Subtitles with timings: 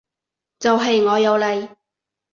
[0.57, 1.69] 就係我有你